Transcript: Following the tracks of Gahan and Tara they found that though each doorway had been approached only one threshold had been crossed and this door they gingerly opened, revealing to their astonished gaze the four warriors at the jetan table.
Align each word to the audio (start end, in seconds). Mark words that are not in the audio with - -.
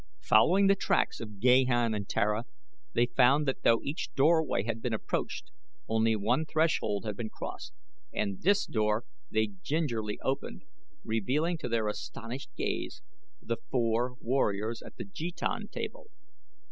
Following 0.21 0.65
the 0.65 0.73
tracks 0.73 1.19
of 1.19 1.39
Gahan 1.39 1.93
and 1.95 2.09
Tara 2.09 2.45
they 2.93 3.05
found 3.05 3.47
that 3.47 3.61
though 3.61 3.83
each 3.83 4.09
doorway 4.15 4.63
had 4.63 4.81
been 4.81 4.95
approached 4.95 5.51
only 5.87 6.15
one 6.15 6.43
threshold 6.43 7.05
had 7.05 7.15
been 7.15 7.29
crossed 7.29 7.71
and 8.11 8.41
this 8.41 8.65
door 8.65 9.03
they 9.29 9.51
gingerly 9.61 10.17
opened, 10.23 10.63
revealing 11.03 11.59
to 11.59 11.69
their 11.69 11.87
astonished 11.87 12.49
gaze 12.57 13.03
the 13.43 13.57
four 13.69 14.15
warriors 14.19 14.81
at 14.81 14.95
the 14.95 15.05
jetan 15.05 15.67
table. 15.69 16.07